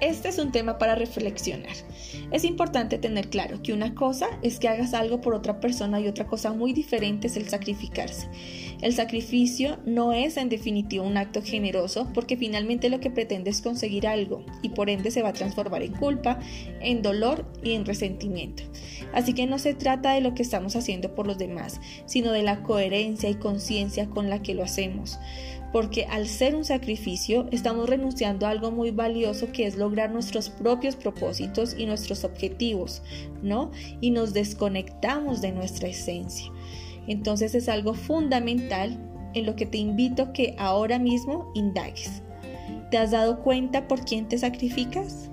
[0.00, 1.76] Este es un tema para reflexionar.
[2.32, 6.08] Es importante tener claro que una cosa es que hagas algo por otra persona y
[6.08, 8.26] otra cosa muy diferente es el sacrificarse.
[8.80, 13.60] El sacrificio no es en definitiva un acto generoso porque finalmente lo que pretende es
[13.60, 16.38] conseguir algo y por ende se va a transformar en culpa,
[16.80, 18.62] en dolor y en resentimiento.
[19.12, 22.42] Así que no se trata de lo que estamos haciendo por los demás, sino de
[22.42, 25.18] la coherencia y conciencia con la que lo hacemos
[25.72, 30.48] porque al ser un sacrificio estamos renunciando a algo muy valioso que es lograr nuestros
[30.48, 33.02] propios propósitos y nuestros objetivos,
[33.42, 33.72] ¿no?
[34.00, 36.50] Y nos desconectamos de nuestra esencia.
[37.08, 38.96] Entonces es algo fundamental
[39.34, 42.22] en lo que te invito que ahora mismo indagues.
[42.90, 45.29] ¿Te has dado cuenta por quién te sacrificas?